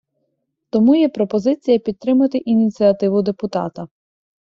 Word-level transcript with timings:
Тому 0.69 0.95
є 0.95 1.09
пропозиція 1.09 1.79
підтримати 1.79 2.37
ініціативу 2.37 3.21
депутата. 3.21 3.87